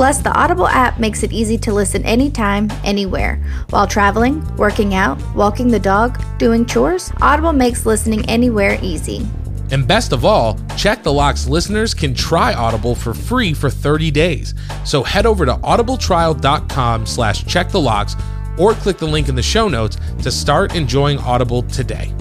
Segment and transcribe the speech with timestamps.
[0.00, 3.36] Plus, the Audible app makes it easy to listen anytime, anywhere.
[3.68, 9.28] While traveling, working out, walking the dog, doing chores, Audible makes listening anywhere easy.
[9.70, 14.10] And best of all, Check the Locks listeners can try Audible for free for 30
[14.10, 14.54] days.
[14.86, 18.16] So head over to audibletrial.com slash check the locks
[18.58, 22.14] or click the link in the show notes to start enjoying Audible today.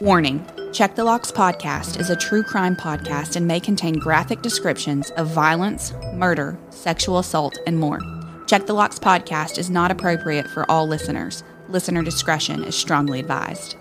[0.00, 5.12] Warning Check the Locks podcast is a true crime podcast and may contain graphic descriptions
[5.12, 8.00] of violence, murder, sexual assault, and more.
[8.48, 11.44] Check the Locks podcast is not appropriate for all listeners.
[11.68, 13.76] Listener discretion is strongly advised.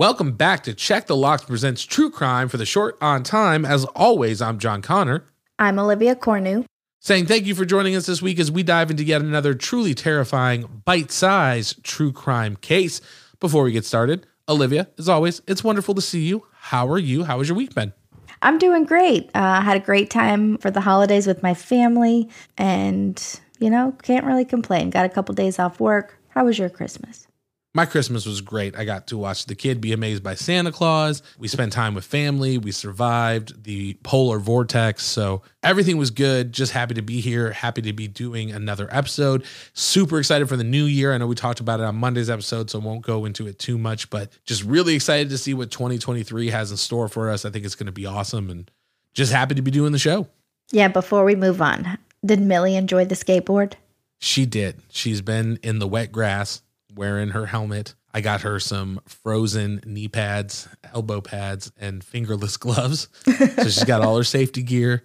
[0.00, 3.66] Welcome back to Check the Locks presents True Crime for the short on time.
[3.66, 5.26] As always, I'm John Conner.
[5.58, 6.64] I'm Olivia Cornu.
[7.00, 9.92] Saying thank you for joining us this week as we dive into yet another truly
[9.92, 13.02] terrifying, bite sized true crime case.
[13.40, 16.46] Before we get started, Olivia, as always, it's wonderful to see you.
[16.54, 17.24] How are you?
[17.24, 17.92] How has your week been?
[18.40, 19.28] I'm doing great.
[19.34, 23.22] Uh, had a great time for the holidays with my family, and
[23.58, 24.88] you know, can't really complain.
[24.88, 26.18] Got a couple days off work.
[26.30, 27.26] How was your Christmas?
[27.72, 28.76] My Christmas was great.
[28.76, 31.22] I got to watch the kid be amazed by Santa Claus.
[31.38, 32.58] We spent time with family.
[32.58, 35.04] We survived the polar vortex.
[35.04, 36.52] So everything was good.
[36.52, 37.52] Just happy to be here.
[37.52, 39.44] Happy to be doing another episode.
[39.72, 41.14] Super excited for the new year.
[41.14, 43.60] I know we talked about it on Monday's episode, so I won't go into it
[43.60, 47.44] too much, but just really excited to see what 2023 has in store for us.
[47.44, 48.68] I think it's going to be awesome and
[49.14, 50.26] just happy to be doing the show.
[50.72, 53.74] Yeah, before we move on, did Millie enjoy the skateboard?
[54.18, 54.82] She did.
[54.90, 56.62] She's been in the wet grass
[56.94, 57.94] wearing her helmet.
[58.12, 63.08] I got her some frozen knee pads, elbow pads, and fingerless gloves.
[63.24, 65.02] so she's got all her safety gear.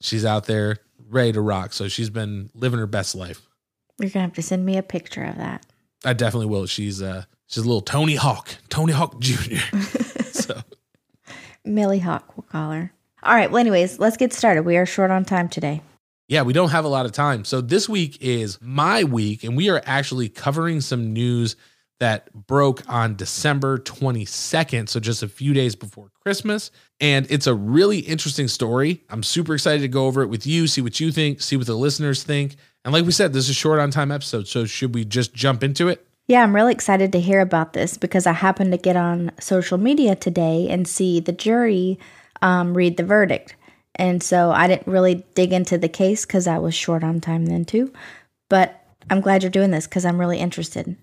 [0.00, 1.72] She's out there ready to rock.
[1.72, 3.42] So she's been living her best life.
[3.98, 5.64] You're gonna have to send me a picture of that.
[6.04, 6.66] I definitely will.
[6.66, 9.56] She's uh she's a little Tony Hawk, Tony Hawk Jr.
[10.32, 10.60] so
[11.64, 12.92] Millie Hawk, we'll call her.
[13.22, 13.50] All right.
[13.50, 14.62] Well, anyways, let's get started.
[14.64, 15.82] We are short on time today.
[16.28, 17.44] Yeah, we don't have a lot of time.
[17.44, 21.54] So this week is my week, and we are actually covering some news
[22.00, 24.88] that broke on December 22nd.
[24.88, 26.70] So just a few days before Christmas.
[27.00, 29.02] And it's a really interesting story.
[29.08, 31.66] I'm super excited to go over it with you, see what you think, see what
[31.66, 32.56] the listeners think.
[32.84, 34.46] And like we said, this is a short on time episode.
[34.46, 36.06] So should we just jump into it?
[36.26, 39.78] Yeah, I'm really excited to hear about this because I happened to get on social
[39.78, 41.98] media today and see the jury
[42.42, 43.55] um, read the verdict.
[43.96, 47.46] And so I didn't really dig into the case because I was short on time
[47.46, 47.92] then too.
[48.48, 50.96] But I'm glad you're doing this because I'm really interested.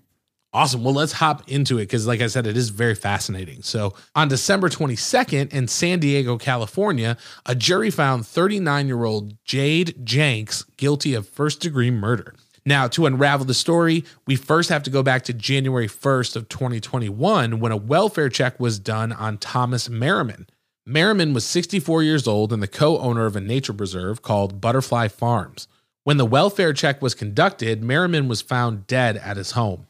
[0.52, 0.84] Awesome.
[0.84, 3.62] Well, let's hop into it because, like I said, it is very fascinating.
[3.62, 9.96] So, on December 22nd in San Diego, California, a jury found 39 year old Jade
[10.04, 12.36] Janks guilty of first degree murder.
[12.64, 16.48] Now, to unravel the story, we first have to go back to January 1st of
[16.48, 20.46] 2021 when a welfare check was done on Thomas Merriman.
[20.86, 25.66] Merriman was 64 years old and the co-owner of a nature preserve called Butterfly Farms.
[26.02, 29.86] When the welfare check was conducted, Merriman was found dead at his home.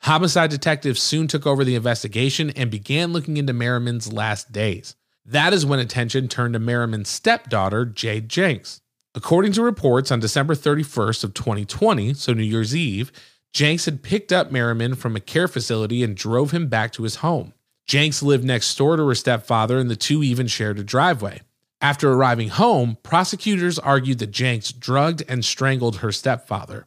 [0.00, 4.96] Homicide detectives soon took over the investigation and began looking into Merriman's last days.
[5.24, 8.80] That is when attention turned to Merriman's stepdaughter, Jade Janks.
[9.14, 13.12] According to reports on December 31st of 2020, so New Year's Eve,
[13.54, 17.16] Janks had picked up Merriman from a care facility and drove him back to his
[17.16, 17.52] home.
[17.86, 21.42] Janks lived next door to her stepfather and the two even shared a driveway.
[21.80, 26.86] After arriving home, prosecutors argued that Janks drugged and strangled her stepfather.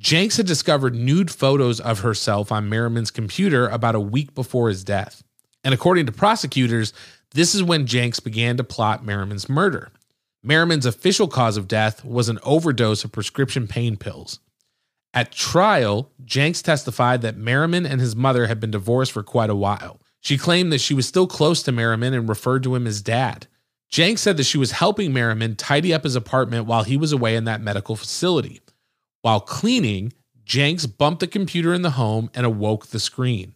[0.00, 4.82] Janks had discovered nude photos of herself on Merriman's computer about a week before his
[4.82, 5.22] death.
[5.62, 6.92] And according to prosecutors,
[7.34, 9.92] this is when Janks began to plot Merriman's murder.
[10.42, 14.40] Merriman's official cause of death was an overdose of prescription pain pills.
[15.14, 19.54] At trial, Janks testified that Merriman and his mother had been divorced for quite a
[19.54, 20.00] while.
[20.22, 23.48] She claimed that she was still close to Merriman and referred to him as dad.
[23.90, 27.34] Janks said that she was helping Merriman tidy up his apartment while he was away
[27.34, 28.60] in that medical facility.
[29.22, 30.12] While cleaning,
[30.46, 33.54] Janks bumped the computer in the home and awoke the screen.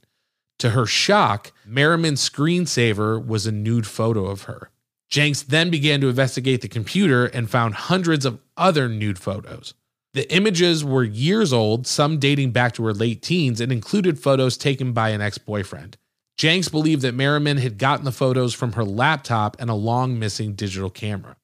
[0.58, 4.70] To her shock, Merriman's screensaver was a nude photo of her.
[5.08, 9.72] Janks then began to investigate the computer and found hundreds of other nude photos.
[10.14, 14.56] The images were years old, some dating back to her late teens, and included photos
[14.56, 15.96] taken by an ex boyfriend.
[16.38, 20.52] Janks believed that Merriman had gotten the photos from her laptop and a long missing
[20.52, 21.36] digital camera.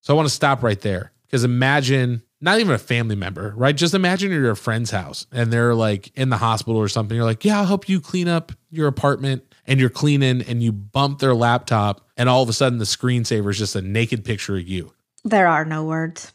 [0.00, 3.76] So I want to stop right there because imagine not even a family member, right?
[3.76, 7.16] Just imagine you're at a friend's house and they're like in the hospital or something.
[7.16, 10.72] You're like, yeah, I'll help you clean up your apartment and you're cleaning and you
[10.72, 14.56] bump their laptop and all of a sudden the screensaver is just a naked picture
[14.56, 14.92] of you.
[15.22, 16.32] There are no words.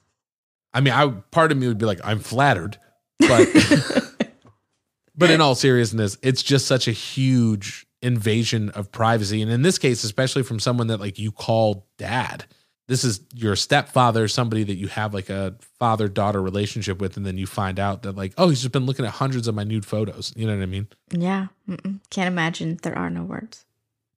[0.74, 2.78] I mean, I part of me would be like, I'm flattered,
[3.20, 3.48] but
[5.18, 9.42] but in all seriousness, it's just such a huge invasion of privacy.
[9.42, 12.46] And in this case, especially from someone that like you call dad.
[12.88, 17.26] This is your stepfather, somebody that you have like a father daughter relationship with, and
[17.26, 19.64] then you find out that like, oh, he's just been looking at hundreds of my
[19.64, 20.32] nude photos.
[20.36, 20.88] You know what I mean?
[21.10, 21.48] Yeah.
[21.68, 22.00] Mm-mm.
[22.12, 22.78] Can't imagine.
[22.84, 23.66] There are no words.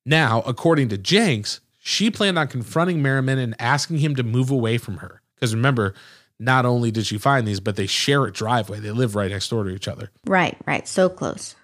[0.04, 4.76] Now, according to Janks, she planned on confronting Merriman and asking him to move away
[4.76, 5.22] from her.
[5.34, 5.94] Because remember,
[6.38, 8.80] not only did she find these, but they share a driveway.
[8.80, 10.10] They live right next door to each other.
[10.26, 10.86] Right, right.
[10.86, 11.54] So close.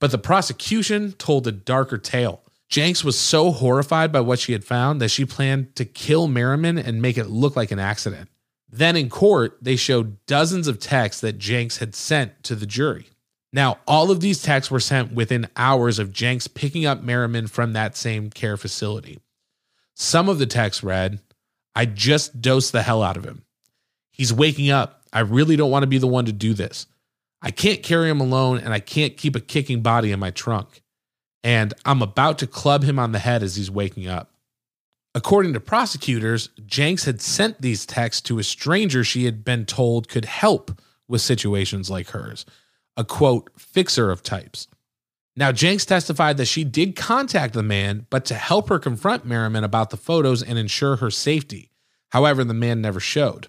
[0.00, 2.42] But the prosecution told a darker tale.
[2.70, 6.78] Janks was so horrified by what she had found that she planned to kill Merriman
[6.78, 8.28] and make it look like an accident.
[8.68, 13.06] Then in court, they showed dozens of texts that Janks had sent to the jury.
[13.52, 17.72] Now, all of these texts were sent within hours of Janks picking up Merriman from
[17.72, 19.20] that same care facility.
[19.94, 21.20] Some of the texts read,
[21.76, 23.44] I just dosed the hell out of him.
[24.10, 25.02] He's waking up.
[25.12, 26.86] I really don't want to be the one to do this.
[27.44, 30.82] I can't carry him alone and I can't keep a kicking body in my trunk.
[31.44, 34.30] And I'm about to club him on the head as he's waking up.
[35.14, 40.08] According to prosecutors, Janks had sent these texts to a stranger she had been told
[40.08, 42.46] could help with situations like hers,
[42.96, 44.66] a quote, fixer of types.
[45.36, 49.64] Now, Janks testified that she did contact the man, but to help her confront Merriman
[49.64, 51.70] about the photos and ensure her safety.
[52.10, 53.48] However, the man never showed.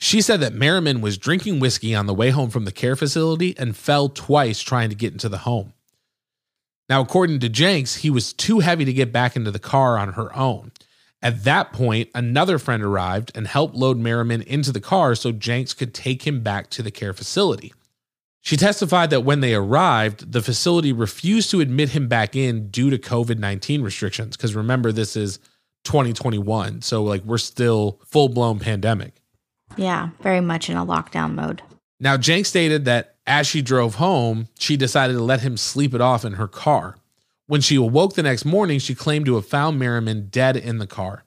[0.00, 3.54] She said that Merriman was drinking whiskey on the way home from the care facility
[3.58, 5.74] and fell twice trying to get into the home.
[6.88, 10.14] Now, according to Janks, he was too heavy to get back into the car on
[10.14, 10.72] her own.
[11.22, 15.76] At that point, another friend arrived and helped load Merriman into the car so Janks
[15.76, 17.74] could take him back to the care facility.
[18.40, 22.88] She testified that when they arrived, the facility refused to admit him back in due
[22.88, 24.36] to COVID 19 restrictions.
[24.36, 25.38] Because remember, this is
[25.84, 26.80] 2021.
[26.80, 29.19] So, like, we're still full blown pandemic.
[29.80, 31.62] Yeah, very much in a lockdown mode.
[31.98, 36.02] Now, Janks stated that as she drove home, she decided to let him sleep it
[36.02, 36.96] off in her car.
[37.46, 40.86] When she awoke the next morning, she claimed to have found Merriman dead in the
[40.86, 41.24] car.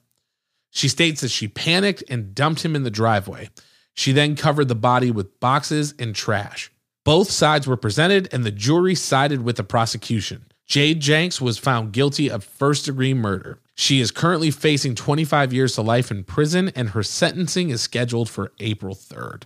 [0.70, 3.50] She states that she panicked and dumped him in the driveway.
[3.92, 6.70] She then covered the body with boxes and trash.
[7.04, 10.46] Both sides were presented, and the jury sided with the prosecution.
[10.66, 13.58] Jade Janks was found guilty of first degree murder.
[13.74, 18.30] She is currently facing 25 years to life in prison, and her sentencing is scheduled
[18.30, 19.44] for April 3rd.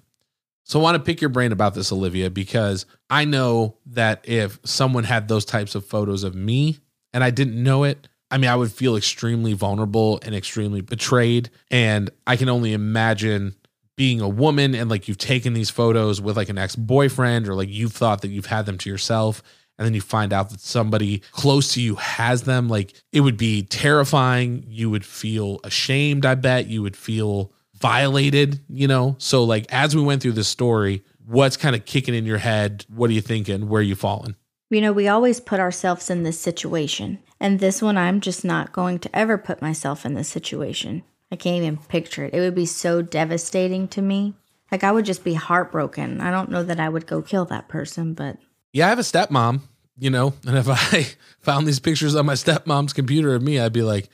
[0.64, 4.58] So I want to pick your brain about this, Olivia, because I know that if
[4.64, 6.78] someone had those types of photos of me
[7.14, 11.48] and I didn't know it, I mean, I would feel extremely vulnerable and extremely betrayed.
[11.70, 13.54] And I can only imagine
[13.96, 17.54] being a woman and like you've taken these photos with like an ex boyfriend or
[17.54, 19.42] like you've thought that you've had them to yourself
[19.78, 23.36] and then you find out that somebody close to you has them, like it would
[23.36, 24.64] be terrifying.
[24.66, 26.66] You would feel ashamed, I bet.
[26.66, 29.14] You would feel violated, you know?
[29.18, 32.84] So, like, as we went through this story, what's kind of kicking in your head?
[32.88, 33.68] What are you thinking?
[33.68, 34.34] Where are you falling?
[34.70, 37.20] You know, we always put ourselves in this situation.
[37.40, 41.04] And this one, I'm just not going to ever put myself in this situation.
[41.30, 42.34] I can't even picture it.
[42.34, 44.34] It would be so devastating to me.
[44.72, 46.20] Like, I would just be heartbroken.
[46.20, 48.38] I don't know that I would go kill that person, but.
[48.72, 49.60] Yeah, I have a stepmom,
[49.98, 51.06] you know, and if I
[51.40, 54.08] found these pictures on my stepmom's computer of me, I'd be like,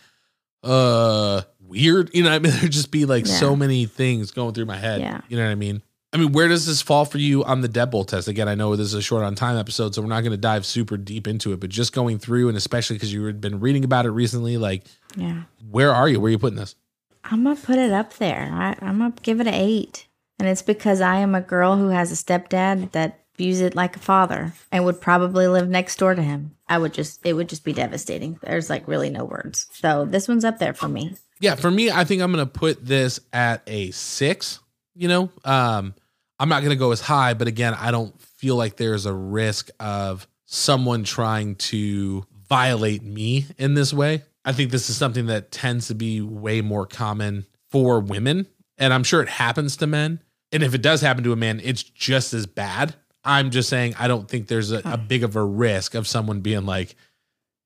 [0.63, 2.11] uh, weird.
[2.15, 3.35] You know, I mean, there'd just be like Yeah.
[3.35, 5.01] so many things going through my head.
[5.01, 5.21] Yeah.
[5.29, 5.83] You know what I mean?
[6.13, 8.29] I mean, where does this fall for you on the deadbolt test?
[8.29, 10.37] Again, I know this is a short on time episode, so we're not going to
[10.37, 13.59] dive super deep into it, but just going through, and especially because you had been
[13.59, 14.85] reading about it recently, like,
[15.17, 15.43] Yeah.
[15.71, 16.21] where are you?
[16.21, 16.77] Where are you putting this?
[17.25, 18.49] I'm going to put it up there.
[18.53, 20.07] I, I'm going to give it an eight.
[20.39, 23.97] And it's because I am a girl who has a stepdad that views it like
[23.97, 26.55] a father and would probably live next door to him.
[26.69, 28.39] I would just, it would just be devastating.
[28.43, 29.67] There's like really no words.
[29.73, 31.17] So this one's up there for me.
[31.41, 34.61] Yeah, for me, I think I'm gonna put this at a six.
[34.95, 35.95] You know, um,
[36.39, 39.71] I'm not gonna go as high, but again, I don't feel like there's a risk
[39.81, 44.23] of someone trying to violate me in this way.
[44.45, 48.47] I think this is something that tends to be way more common for women,
[48.79, 50.21] and I'm sure it happens to men.
[50.53, 52.95] And if it does happen to a man, it's just as bad.
[53.25, 56.41] I'm just saying, I don't think there's a, a big of a risk of someone
[56.41, 56.95] being like,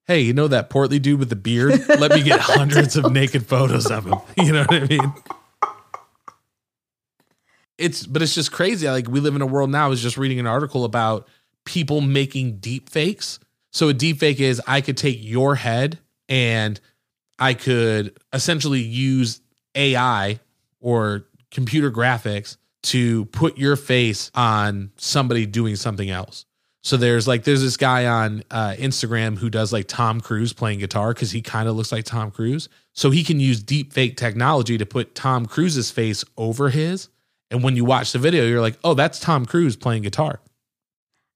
[0.06, 1.80] hey, you know that portly dude with the beard?
[1.88, 4.18] Let me get hundreds of naked photos of him.
[4.36, 5.12] You know what I mean?
[7.76, 8.88] It's but it's just crazy.
[8.88, 9.86] Like we live in a world now.
[9.86, 11.28] I was just reading an article about
[11.64, 13.38] people making deep fakes.
[13.72, 15.98] So a deep fake is I could take your head
[16.28, 16.80] and
[17.38, 19.40] I could essentially use
[19.74, 20.40] AI
[20.80, 22.56] or computer graphics
[22.88, 26.44] to put your face on somebody doing something else.
[26.82, 30.78] So there's like there's this guy on uh, Instagram who does like Tom Cruise playing
[30.78, 32.68] guitar because he kind of looks like Tom Cruise.
[32.94, 37.08] So he can use deep fake technology to put Tom Cruise's face over his.
[37.50, 40.40] And when you watch the video, you're like, oh, that's Tom Cruise playing guitar.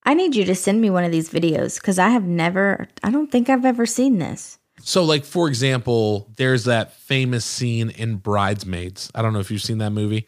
[0.04, 3.10] I need you to send me one of these videos because I have never, I
[3.10, 4.58] don't think I've ever seen this.
[4.80, 9.10] So, like for example, there's that famous scene in Bridesmaids.
[9.14, 10.26] I don't know if you've seen that movie.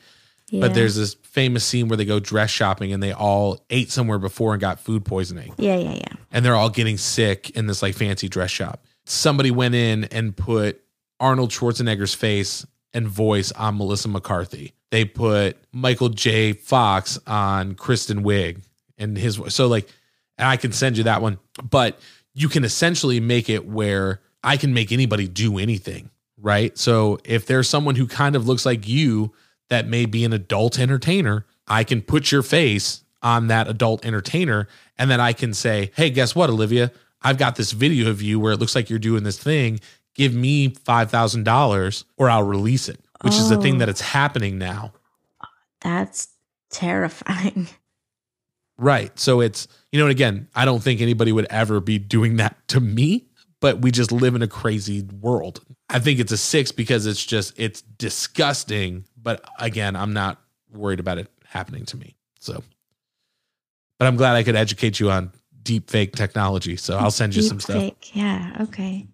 [0.54, 0.60] Yeah.
[0.60, 4.20] But there's this famous scene where they go dress shopping and they all ate somewhere
[4.20, 5.52] before and got food poisoning.
[5.58, 6.12] Yeah, yeah, yeah.
[6.30, 8.84] And they're all getting sick in this like fancy dress shop.
[9.04, 10.80] Somebody went in and put
[11.18, 14.74] Arnold Schwarzenegger's face and voice on Melissa McCarthy.
[14.92, 16.52] They put Michael J.
[16.52, 18.62] Fox on Kristen Wiig
[18.96, 19.56] and his voice.
[19.56, 19.88] So like
[20.38, 21.98] and I can send you that one, but
[22.32, 26.78] you can essentially make it where I can make anybody do anything, right?
[26.78, 29.32] So if there's someone who kind of looks like you
[29.74, 34.68] that may be an adult entertainer, I can put your face on that adult entertainer
[34.96, 36.92] and then I can say, "Hey, guess what, Olivia?
[37.22, 39.80] I've got this video of you where it looks like you're doing this thing.
[40.14, 43.78] Give me $5,000 or I'll release it." Which is the thing Oh.
[43.78, 44.92] that it's happening now.
[45.82, 46.28] That's
[46.70, 47.68] terrifying.
[48.76, 49.16] Right.
[49.16, 52.56] So it's, you know, and again, I don't think anybody would ever be doing that
[52.68, 53.28] to me,
[53.60, 55.60] but we just live in a crazy world.
[55.88, 59.04] I think it's a six because it's just, it's disgusting.
[59.24, 60.40] But again, I'm not
[60.72, 62.14] worried about it happening to me.
[62.38, 62.62] So,
[63.98, 66.76] but I'm glad I could educate you on deep fake technology.
[66.76, 67.76] So I'll send you some stuff.
[67.82, 68.10] Deepfake.
[68.14, 69.08] Yeah, okay.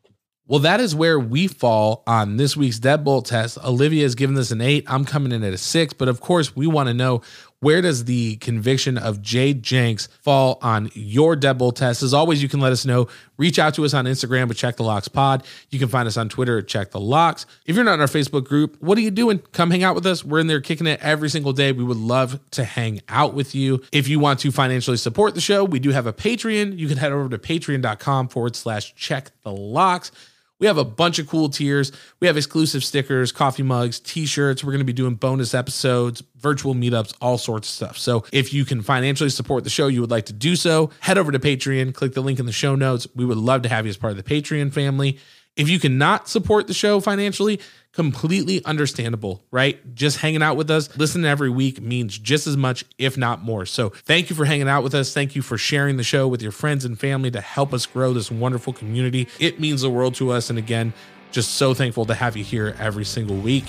[0.46, 3.56] Well, that is where we fall on this week's deadbolt test.
[3.64, 4.84] Olivia has given this an eight.
[4.88, 7.22] I'm coming in at a six, but of course, we want to know
[7.60, 12.02] where does the conviction of Jade Janks fall on your deadbolt test?
[12.02, 13.08] As always, you can let us know.
[13.36, 15.44] Reach out to us on Instagram with Check the Locks Pod.
[15.70, 17.46] You can find us on Twitter at Check the Locks.
[17.66, 19.38] If you're not in our Facebook group, what are you doing?
[19.52, 20.24] Come hang out with us.
[20.24, 21.72] We're in there kicking it every single day.
[21.72, 23.82] We would love to hang out with you.
[23.92, 26.78] If you want to financially support the show, we do have a Patreon.
[26.78, 30.12] You can head over to patreon.com forward slash check the locks.
[30.60, 31.90] We have a bunch of cool tiers.
[32.20, 34.62] We have exclusive stickers, coffee mugs, t shirts.
[34.62, 37.98] We're going to be doing bonus episodes, virtual meetups, all sorts of stuff.
[37.98, 41.18] So if you can financially support the show, you would like to do so, head
[41.18, 43.08] over to Patreon, click the link in the show notes.
[43.16, 45.18] We would love to have you as part of the Patreon family.
[45.56, 47.60] If you cannot support the show financially,
[47.92, 49.94] completely understandable, right?
[49.94, 53.66] Just hanging out with us, listening every week means just as much, if not more.
[53.66, 55.12] So thank you for hanging out with us.
[55.12, 58.12] Thank you for sharing the show with your friends and family to help us grow
[58.12, 59.28] this wonderful community.
[59.38, 60.50] It means the world to us.
[60.50, 60.92] And again,
[61.32, 63.64] just so thankful to have you here every single week.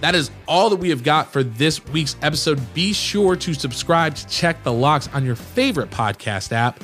[0.00, 2.60] That is all that we have got for this week's episode.
[2.74, 6.82] Be sure to subscribe to check the locks on your favorite podcast app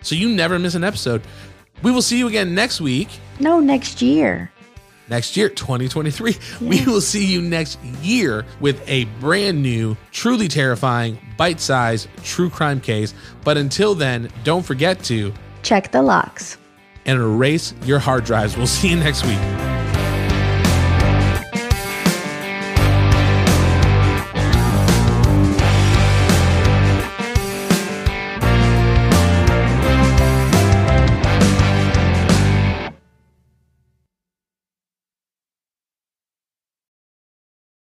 [0.00, 1.22] so you never miss an episode.
[1.82, 3.08] We will see you again next week
[3.40, 4.50] No, next year.
[5.08, 11.18] next year 2023 we will see you next year with a brand new truly terrifying
[11.36, 13.12] bite-sized true crime case
[13.44, 16.56] but until then don't forget to Check the locks.
[17.04, 18.56] and erase your hard drives.
[18.56, 19.71] We'll see you next week.